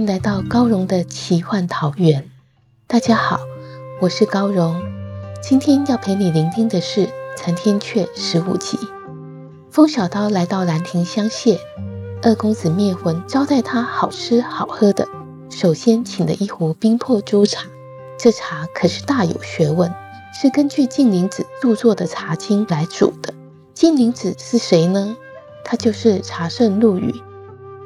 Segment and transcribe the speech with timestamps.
[0.00, 2.30] 迎来到高荣的奇幻桃源。
[2.86, 3.38] 大家好，
[4.00, 4.82] 我是高荣。
[5.42, 8.78] 今天要陪你聆听的是《残天阙》十五集。
[9.70, 11.60] 风小刀来到兰亭相谢，
[12.22, 15.06] 二公子灭魂招待他好吃好喝的。
[15.50, 17.66] 首先请了一壶冰破珠茶，
[18.18, 19.92] 这茶可是大有学问，
[20.32, 23.34] 是根据晋灵子著作的《茶经》来煮的。
[23.74, 25.14] 晋灵子是谁呢？
[25.62, 27.10] 他就是茶圣陆羽。《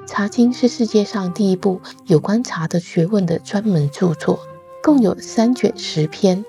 [0.07, 4.39] 茶经》是世界上第一部有关茶的学问的专门著作，
[4.83, 6.45] 共有三卷十篇。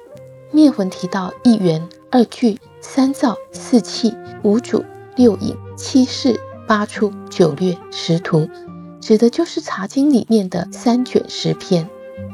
[0.52, 4.84] 灭魂提到一元、二聚、三造、四气、五煮、
[5.16, 8.48] 六饮、七事、八出、九略、十图，
[9.02, 11.90] 指的就是《茶经》里面的三卷十篇。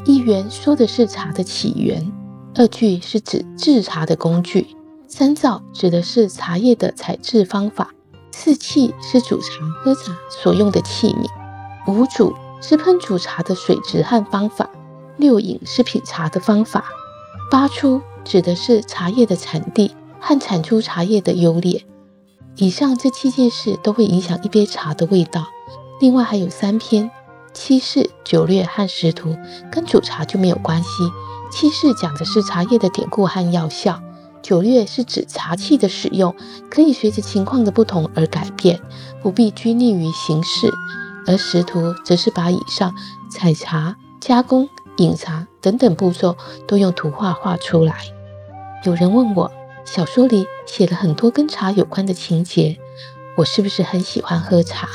[0.06, 2.12] 一元说的是茶的起源，
[2.56, 4.76] 二聚是指制茶的工具，
[5.08, 7.94] 三造指的是茶叶的采制方法。
[8.32, 14.70] 四器是煮茶喝茶所用的器皿，五煮是烹煮茶的水质和方法，
[15.18, 16.86] 六饮是品茶的方法，
[17.50, 21.86] 八出指的是茶叶的产地和产出茶叶的优劣。
[22.56, 25.46] 以上这七件事都会影响一杯茶的味道。
[26.00, 27.10] 另外还有三篇
[27.54, 29.38] 七事、九略和十图，
[29.72, 30.90] 跟煮茶就没有关系。
[31.52, 34.02] 七事讲的是茶叶的典故和药效。
[34.42, 36.36] 九略是指茶器的使用，
[36.70, 38.80] 可以随着情况的不同而改变，
[39.22, 40.70] 不必拘泥于形式；
[41.28, 42.94] 而识图则是把以上
[43.30, 46.36] 采茶、加工、饮茶等等步骤
[46.68, 47.96] 都用图画画出来。
[48.84, 49.52] 有人问我，
[49.86, 52.78] 小说里写了很多跟茶有关的情节，
[53.38, 54.88] 我是不是很喜欢喝茶？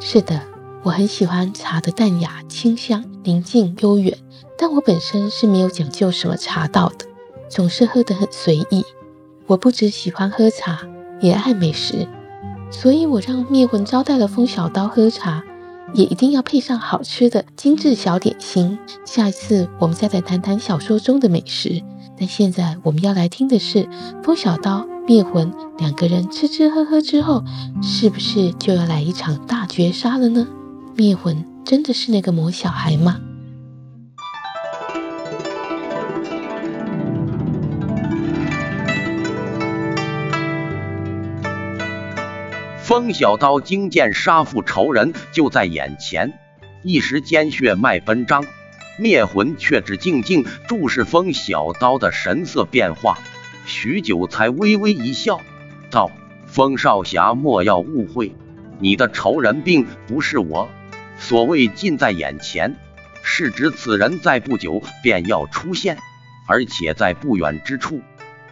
[0.00, 0.40] 是的，
[0.82, 4.16] 我很喜欢茶的淡雅、清香、宁静、悠远，
[4.56, 7.06] 但我本身是没有讲究什么茶道的。
[7.48, 8.84] 总是喝得很随意。
[9.46, 10.80] 我不只喜欢喝茶，
[11.20, 12.06] 也爱美食，
[12.70, 15.42] 所以我让灭魂招待了风小刀喝茶，
[15.92, 18.78] 也一定要配上好吃的精致小点心。
[19.04, 21.82] 下一次我们再来谈谈小说中的美食。
[22.16, 23.88] 但现在我们要来听的是
[24.22, 27.42] 风小刀、灭魂两个人吃吃喝喝之后，
[27.82, 30.46] 是不是就要来一场大绝杀了呢？
[30.94, 33.20] 灭魂真的是那个魔小孩吗？
[42.84, 46.38] 风小刀惊见杀父仇人就在眼前，
[46.82, 48.44] 一时间血脉奔张。
[48.98, 53.18] 灭魂却只静静注视风小刀的神色变化，
[53.64, 55.40] 许久才微微一笑，
[55.90, 56.10] 道
[56.46, 58.34] ：“风少侠莫要误会，
[58.78, 60.68] 你的仇人并不是我。
[61.18, 62.76] 所谓近在眼前，
[63.22, 65.96] 是指此人在不久便要出现，
[66.46, 68.02] 而且在不远之处。”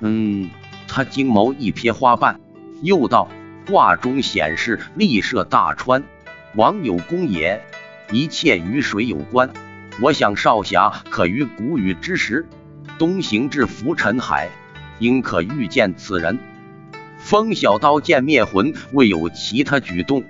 [0.01, 0.49] 嗯，
[0.89, 2.41] 他惊眸一瞥花瓣，
[2.81, 3.29] 又道。
[3.67, 6.03] 卦中显示立涉大川，
[6.55, 7.63] 王有功也，
[8.11, 9.51] 一切与水有关。
[10.01, 12.47] 我想少侠可于谷雨之时
[12.99, 14.49] 东行至浮尘海，
[14.99, 16.39] 应可遇见此人。
[17.19, 20.25] 风小刀见灭魂未有其他举动，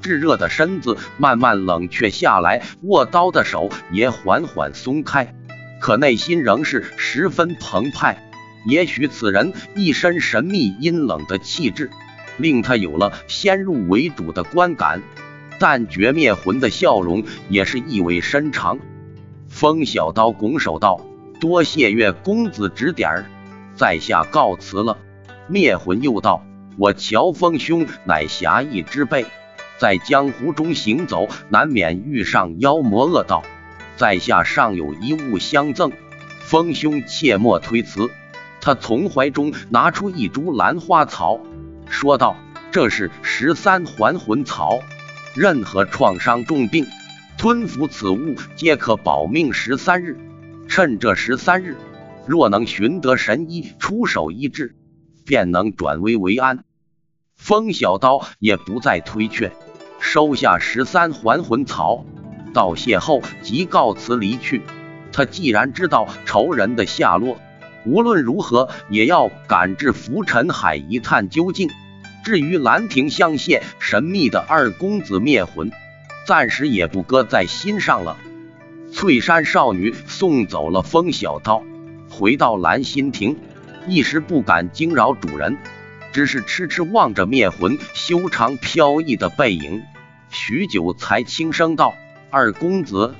[0.00, 5.34] 炙热的身子慢慢冷却下来，握刀的手也缓缓松开，
[5.80, 8.22] 可内心仍是十分澎湃。
[8.68, 11.90] 也许此人一身神秘阴冷的气质。
[12.38, 15.02] 令他有了先入为主的观感，
[15.58, 18.78] 但绝灭魂的笑容也是意味深长。
[19.48, 21.00] 风小刀拱手道
[21.40, 23.24] ：“多谢岳公子指点，
[23.74, 24.98] 在下告辞了。”
[25.48, 26.44] 灭魂又道
[26.76, 29.24] ：“我乔峰兄乃侠义之辈，
[29.78, 33.42] 在江湖中行走，难免遇上妖魔恶道，
[33.96, 35.92] 在下尚有一物相赠，
[36.40, 38.10] 峰兄切莫推辞。”
[38.60, 41.38] 他从怀中拿出一株兰花草。
[41.88, 42.36] 说道
[42.70, 44.80] ：“这是十三还魂草，
[45.34, 46.86] 任何创伤重病，
[47.38, 50.18] 吞服此物皆可保命十三日。
[50.68, 51.76] 趁这十三日，
[52.26, 54.74] 若能寻得神医出手医治，
[55.24, 56.64] 便能转危为安。”
[57.36, 59.52] 风小刀也不再推却，
[60.00, 62.04] 收下十三还魂草，
[62.54, 64.62] 道谢后即告辞离去。
[65.12, 67.38] 他既然知道仇人的下落，
[67.86, 71.70] 无论如何也要赶至浮尘海一探究竟。
[72.24, 75.70] 至于兰亭香榭神秘的二公子灭魂，
[76.26, 78.16] 暂时也不搁在心上了。
[78.92, 81.62] 翠山少女送走了风小刀，
[82.10, 83.36] 回到兰心亭，
[83.86, 85.56] 一时不敢惊扰主人，
[86.12, 89.82] 只是痴痴望着灭魂修长飘逸的背影，
[90.30, 91.94] 许久才轻声道
[92.30, 93.14] ：“二公子，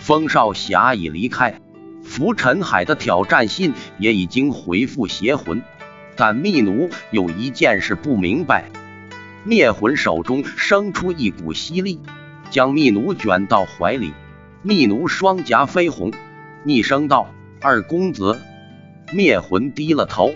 [0.00, 1.60] 风少侠已离开，
[2.08, 5.62] 浮尘海的挑战信也已经回复邪魂。”
[6.16, 8.70] 但秘奴有一件事不明白，
[9.44, 12.00] 灭魂手中生出一股吸力，
[12.50, 14.12] 将秘奴卷到怀里。
[14.62, 16.10] 秘奴双颊绯红，
[16.64, 17.32] 逆声道
[17.62, 18.36] ：“二公子。”
[19.14, 20.34] 灭魂低了头，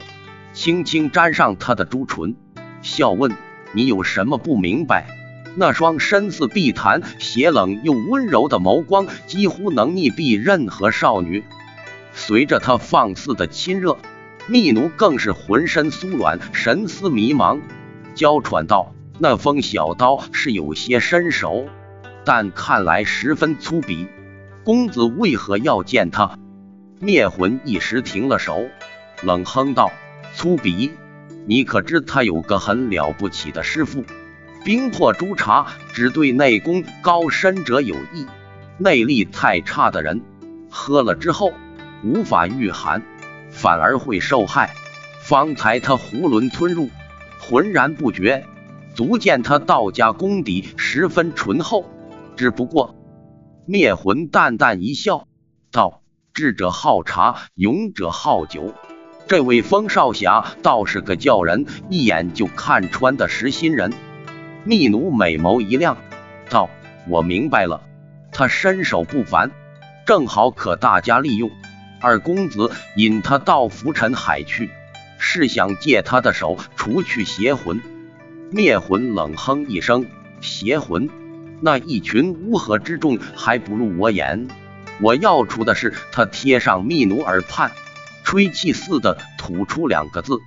[0.53, 2.37] 轻轻沾上他的朱唇，
[2.81, 3.33] 笑问
[3.75, 5.09] ：“你有什么不明白？”
[5.57, 11.43] 那双深似碧潭、邪冷又温柔的眸光，几乎能溺毙任何少女。
[12.14, 13.97] 随着他放肆的亲热。
[14.49, 17.61] 密奴更是浑身酥软，神思迷茫，
[18.14, 21.67] 娇喘道：“那风小刀是有些身手，
[22.25, 24.09] 但看来十分粗鄙。
[24.64, 26.38] 公子为何要见他？”
[26.99, 28.65] 灭魂一时停了手，
[29.23, 29.93] 冷哼道
[30.35, 30.91] ：“粗鄙？
[31.47, 34.05] 你可知他有个很了不起的师傅？
[34.65, 38.26] 冰魄朱茶只对内功高深者有益，
[38.79, 40.23] 内力太差的人
[40.69, 41.53] 喝了之后
[42.03, 43.03] 无法御寒。”
[43.53, 44.75] 反而会受害。
[45.21, 46.89] 方才他囫囵吞入，
[47.39, 48.45] 浑然不觉，
[48.95, 51.85] 足见他道家功底十分醇厚。
[52.35, 52.97] 只不过，
[53.67, 55.29] 灭魂淡淡一笑，
[55.71, 56.03] 道
[56.33, 58.75] ：“智者好茶，勇者好酒。
[59.29, 63.93] 这位风少侠倒是个叫人一眼就看穿的实心人。”
[64.65, 65.99] 密奴美眸一亮，
[66.49, 66.71] 道
[67.07, 67.83] ：“我明白了，
[68.33, 69.51] 他身手不凡，
[70.07, 71.51] 正好可大家利用。”
[72.03, 74.69] 二公子引他到浮尘海去，
[75.19, 77.81] 是想借他的手除去邪魂。
[78.51, 80.07] 灭魂冷哼一声
[80.43, 81.09] ：“邪魂？
[81.61, 84.49] 那一群乌合之众还不入我眼。
[85.01, 87.71] 我要除的是他贴上密奴耳畔，
[88.25, 90.41] 吹气似的吐出两个字。”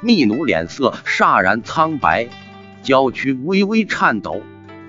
[0.00, 2.28] 密奴脸色煞然苍白，
[2.82, 4.42] 娇躯微微颤抖，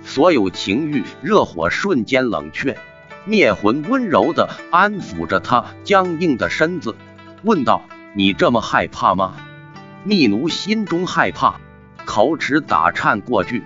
[0.04, 2.78] 所有情欲热火瞬间冷却。
[3.28, 6.96] 灭魂温柔地安抚着他僵硬的身子，
[7.42, 7.82] 问道
[8.16, 9.36] ：“你这么害怕吗？”
[10.06, 11.60] 密奴心中害怕，
[12.06, 13.64] 口齿打颤过去，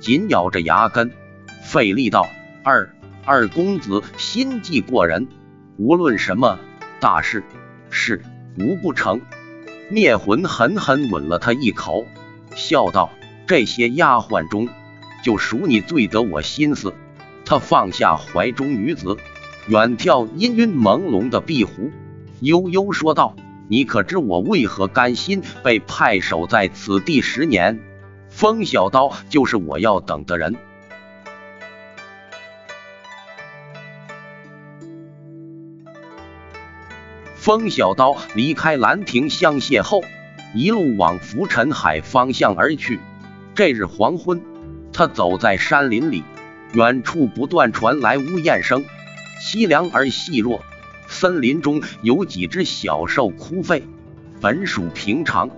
[0.00, 1.10] 紧咬着牙根，
[1.64, 2.28] 费力道
[2.62, 5.26] ：“二二公子心计过人，
[5.76, 6.60] 无论什么
[7.00, 7.42] 大事，
[7.90, 8.22] 事
[8.58, 9.20] 无不成。”
[9.90, 12.06] 灭魂狠狠吻了他一口，
[12.54, 13.10] 笑道
[13.48, 14.68] ：“这些丫鬟中，
[15.24, 16.94] 就属你最得我心思。”
[17.50, 19.16] 他放下怀中女子，
[19.66, 21.90] 远眺氤氲朦胧的碧湖，
[22.38, 23.34] 悠悠说道
[23.66, 27.80] ：“你可知我为何甘心被派守在此地十年？
[28.28, 30.54] 风小刀就是我要等的人。”
[37.34, 40.04] 风小刀离开兰亭香榭后，
[40.54, 43.00] 一路往浮尘海方向而去。
[43.56, 44.40] 这日黄昏，
[44.92, 46.22] 他走在山林里。
[46.72, 48.84] 远处不断传来呜咽声，
[49.42, 50.62] 凄凉而细弱。
[51.08, 53.82] 森林中有几只小兽哭吠，
[54.40, 55.50] 本属平常，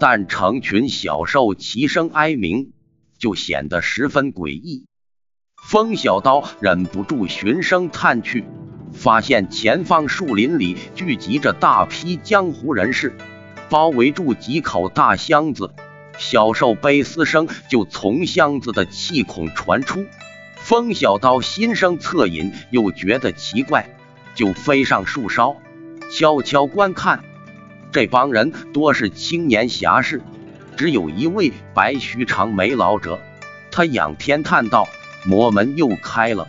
[0.00, 2.72] 但成群小兽齐声哀鸣，
[3.18, 4.86] 就显得十分诡异。
[5.62, 8.44] 风小刀忍不住循声探去，
[8.94, 13.14] 发现前方树林里聚集着大批江湖人士，
[13.68, 15.74] 包围住几口大箱子，
[16.16, 20.06] 小兽悲嘶声就从箱子的气孔传出。
[20.64, 23.86] 风小刀心生恻隐，又觉得奇怪，
[24.34, 25.56] 就飞上树梢，
[26.10, 27.22] 悄悄观看。
[27.92, 30.22] 这帮人多是青年侠士，
[30.74, 33.20] 只有一位白须长眉老者。
[33.70, 34.88] 他仰天叹道
[35.28, 36.48] ：“魔门又开了，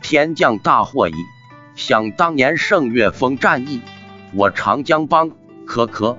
[0.00, 1.14] 天降大祸矣！
[1.74, 3.80] 想当年圣岳峰战役，
[4.32, 5.32] 我长江帮
[5.66, 6.16] 可可……”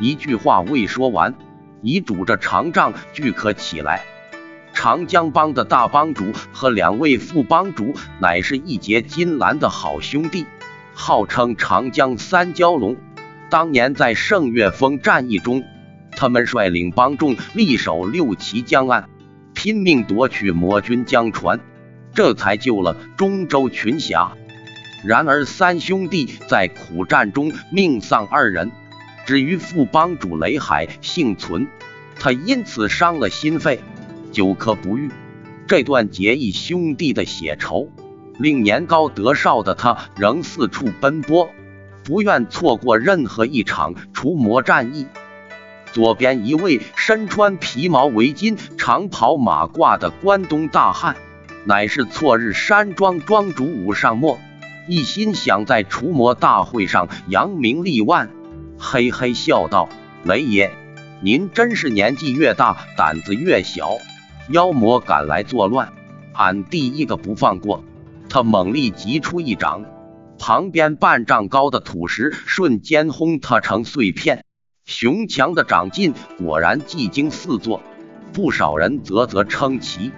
[0.00, 1.34] 一句话未说完，
[1.82, 4.02] 已拄着长杖俱可起来。
[4.76, 10.44] 长江帮的大帮主和两位副帮主乃是一结金兰的好兄弟，
[10.92, 12.94] 号称长江三蛟龙。
[13.48, 15.64] 当年在圣岳峰战役中，
[16.12, 19.08] 他们率领帮众力守六旗江岸，
[19.54, 21.58] 拼命夺取魔军江船，
[22.14, 24.32] 这才救了中州群侠。
[25.02, 28.70] 然而三兄弟在苦战中命丧二人，
[29.24, 31.66] 至于副帮主雷海幸存，
[32.20, 33.80] 他因此伤了心肺。
[34.32, 35.10] 久咳不愈，
[35.66, 37.88] 这段结义兄弟的血仇，
[38.38, 41.50] 令年高德少的他仍四处奔波，
[42.04, 45.06] 不愿错过任何一场除魔战役。
[45.92, 51.16] 左边一位身穿皮毛围巾、长袍马褂的关东大汉，
[51.64, 54.38] 乃是错日山庄庄主武尚墨，
[54.86, 58.28] 一心想在除魔大会上扬名立万，
[58.78, 59.88] 嘿嘿笑道
[60.22, 60.70] ：“雷爷，
[61.22, 63.92] 您真是年纪越大胆子越小，
[64.50, 65.92] 妖魔敢来作乱，
[66.32, 67.82] 俺第一个不放过。”
[68.28, 69.84] 他猛力击出一掌，
[70.36, 74.44] 旁边半丈高的土石瞬间轰塌成碎片。
[74.84, 77.80] 熊强的掌劲果然技惊四座，
[78.32, 80.10] 不少人啧啧称奇。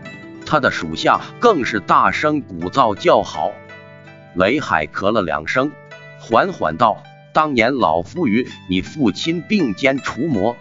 [0.46, 3.52] 他的属下更是大声鼓噪叫好。
[4.34, 5.70] 雷海咳了两声，
[6.18, 7.02] 缓缓道
[7.34, 10.56] ：“当年老夫与你父亲并肩除魔，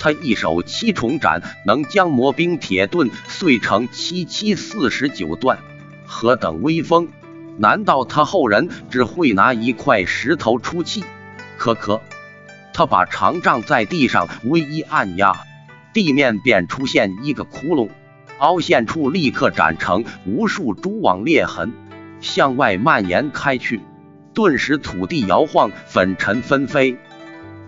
[0.00, 5.58] 他一手七重斩能将魔兵铁盾碎成七七四十九段，
[6.06, 7.08] 何等威风！
[7.58, 11.04] 难道他后人只会拿一块石头出气？
[11.58, 12.00] 可可。”
[12.72, 15.36] 他把长杖在地上微一按压，
[15.92, 17.90] 地面便出现一个窟窿，
[18.38, 21.72] 凹陷处立刻展成无数蛛网裂痕，
[22.20, 23.82] 向外蔓延开去。
[24.32, 26.96] 顿时土地摇晃，粉尘纷飞。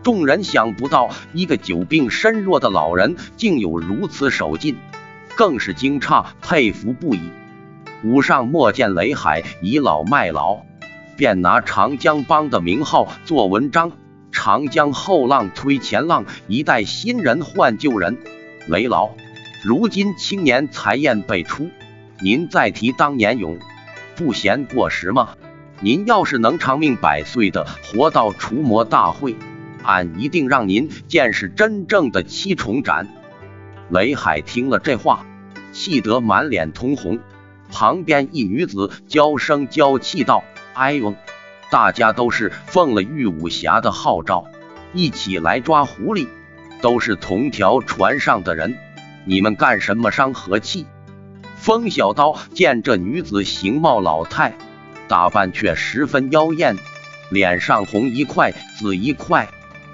[0.03, 4.77] 众人想不到一个久病身弱的老人竟有如此手劲，
[5.37, 7.21] 更是惊诧佩服不已。
[8.03, 10.63] 武上莫见雷海倚老卖老，
[11.17, 13.93] 便拿长江帮的名号做文章。
[14.33, 18.19] 长江后浪推前浪，一代新人换旧人。
[18.67, 19.11] 雷老，
[19.63, 21.69] 如今青年才艳辈出，
[22.21, 23.59] 您再提当年勇，
[24.17, 25.37] 不嫌过时吗？
[25.81, 29.37] 您要是能长命百岁的活到除魔大会，
[29.85, 33.09] 俺一定让您见识真正的七重斩。
[33.91, 35.27] 雷海听了这话，
[35.73, 37.19] 气得满脸通红。
[37.71, 41.15] 旁边一女子娇声娇气道：“哎呦！”
[41.71, 44.45] 大家都是奉了玉武侠的号召，
[44.93, 46.29] 一起来抓狐狸，
[46.83, 48.77] 都是同条船上的人，
[49.25, 50.85] 你们干什么伤和气？
[51.57, 54.55] 风小刀见这女子形貌老态，
[55.09, 56.77] 打扮却十分妖艳，
[57.31, 59.49] 脸上红一块紫一块，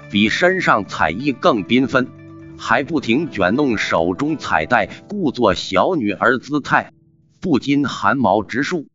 [0.09, 2.07] 比身上彩衣更缤纷，
[2.57, 6.91] 还不停卷弄手中彩带，故作小女儿姿态，
[7.39, 8.87] 不禁寒毛直竖。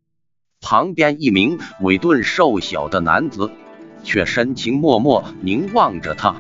[0.61, 3.51] 旁边一名伟顿瘦小的男子，
[4.03, 6.37] 却深情默默凝望着他，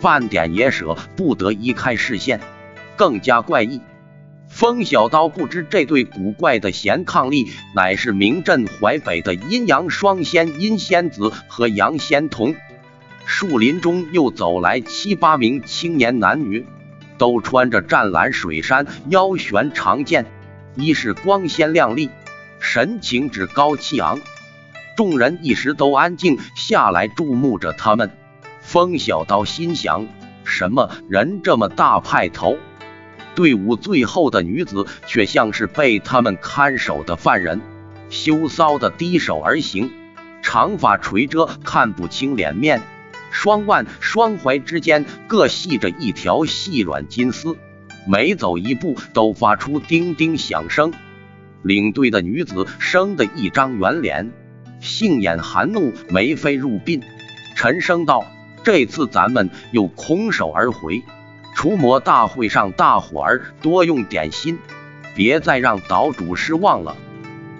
[0.00, 2.40] 半点也舍不得移开视线。
[2.96, 3.80] 更加怪异，
[4.48, 12.54] 风小刀不知这对古怪的贤伉俪，乃是名震淮北的阴阳双仙阴仙子和阳仙童。
[13.24, 16.66] 树林中又走来七八名青年男女，
[17.18, 20.26] 都穿着湛蓝水衫，腰悬长剑，
[20.74, 22.10] 衣饰光鲜亮丽。
[22.60, 24.20] 神情趾高气昂，
[24.96, 28.10] 众人一时都安静下来，注目着他们。
[28.60, 30.06] 风小刀心想：
[30.44, 32.58] 什么人这么大派头？
[33.34, 37.60] 队伍最后的女子却像是被他们看守的犯人，
[38.10, 39.90] 羞臊的低手而行，
[40.42, 42.82] 长发垂遮，看不清脸面。
[43.32, 47.56] 双腕双踝之间各系着一条细软金丝，
[48.06, 50.92] 每走一步都发出叮叮响声。
[51.62, 54.32] 领队的女子生的一张圆脸，
[54.80, 57.02] 杏眼含怒，眉飞入鬓，
[57.56, 58.24] 沉声道
[58.62, 61.02] ：“这次咱们又空手而回，
[61.54, 64.58] 除魔大会上大伙儿多用点心，
[65.14, 66.96] 别再让岛主失望了。”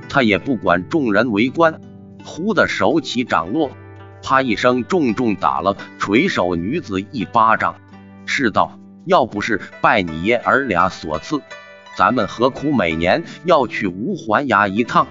[0.09, 1.81] 他也不管众人围观，
[2.25, 3.71] 忽的手起掌落，
[4.23, 7.75] 啪一声，重重打了垂手女子一巴掌，
[8.25, 11.43] 斥道：“要不是拜你爷儿俩所赐。”
[11.99, 15.07] 咱们何苦每年要去无环崖一趟？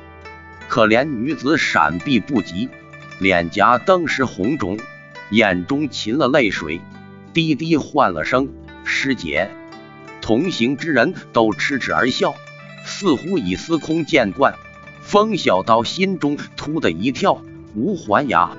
[0.68, 2.70] 可怜女子闪避不及，
[3.20, 4.80] 脸颊登时红肿，
[5.30, 6.82] 眼中噙了泪水，
[7.34, 8.50] 低低唤了声
[8.84, 9.52] “师姐”。
[10.22, 12.34] 同行之人都嗤嗤而笑，
[12.86, 14.56] 似乎已司空见惯。
[15.02, 17.42] 风小刀心中突的一跳，
[17.76, 18.52] 无环崖，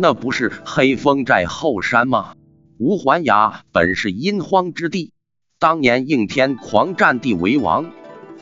[0.00, 2.34] 那不是黑风寨后山吗？
[2.78, 5.12] 吴环崖本是阴荒之地。
[5.58, 7.90] 当年应天狂占地为王，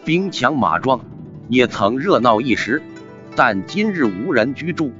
[0.04, 1.00] 兵强马壮，
[1.48, 2.82] 也曾热闹一时。
[3.34, 4.92] 但今日无人居住，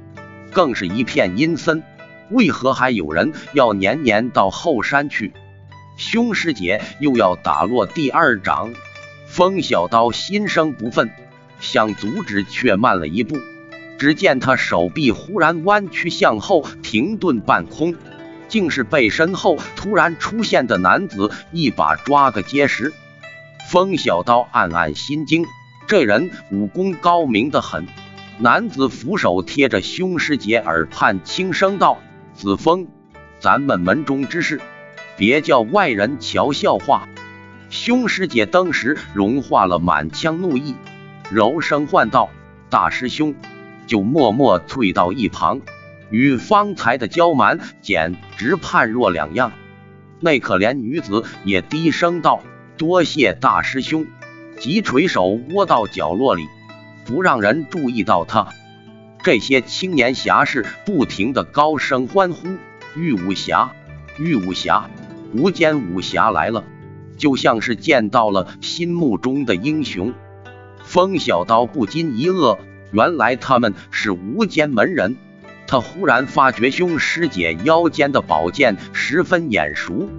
[0.51, 1.83] 更是一片阴森。
[2.31, 5.33] 为何还有人要年年到后山去？
[5.95, 8.73] 凶师姐又要打落第二掌。
[9.27, 11.11] 风小刀心生不忿，
[11.59, 13.37] 想阻止，却慢了一步。
[13.97, 17.95] 只见他手臂忽然弯曲向后，停顿半空。
[18.47, 22.93] 竟是被身后突然出现的男子一把抓个结实。
[23.69, 25.45] 风小刀暗暗心惊，
[25.85, 27.85] 这人武功高明的很，
[28.39, 31.97] 男子扶手贴着凶师姐耳畔，轻声道
[32.33, 32.87] ：“子枫，
[33.41, 34.61] 咱们门中之事，
[35.17, 37.09] 别叫外人瞧笑话。”
[37.69, 40.73] 凶师姐当时融化了满腔怒意，
[41.29, 42.29] 柔声唤道
[42.71, 43.35] ：“大师兄。”
[43.87, 45.61] 就默默退到一旁，
[46.11, 49.51] 与方才的娇蛮简直判若两样。
[50.19, 52.43] 那可怜女子也低声道
[52.77, 54.05] ：“多谢大师兄。”
[54.59, 56.43] 即垂手窝到角落里。
[57.05, 58.49] 不让人注意到他。
[59.23, 62.57] 这些青年侠士不停的高声欢呼
[62.97, 63.71] ：“玉武侠，
[64.19, 64.89] 玉武侠，
[65.33, 66.65] 无间武侠来了！”
[67.17, 70.13] 就像是见到了心目中的英雄。
[70.83, 72.57] 风小刀不禁一愕，
[72.91, 75.17] 原来他们是无间门人。
[75.67, 80.09] 他忽然发觉兄师姐腰间的宝剑十分眼熟，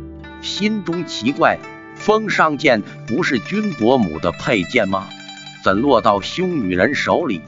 [0.42, 1.58] 心中奇怪：
[1.94, 5.08] 风上剑不是君伯母的佩剑吗？
[5.64, 7.40] 怎落到凶女人手里？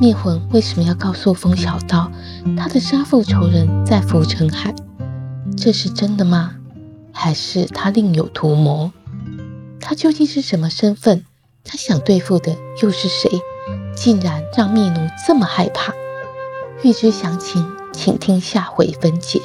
[0.00, 2.10] 灭魂为什么要告诉风小刀，
[2.56, 4.74] 他的杀父仇人在浮尘海？
[5.58, 6.54] 这是真的吗？
[7.12, 8.92] 还是他另有图谋？
[9.78, 11.26] 他究竟是什么身份？
[11.64, 13.30] 他想对付的又是谁？
[13.94, 15.92] 竟然让灭奴这么害怕，
[16.82, 19.42] 欲知详情，请听下回分解。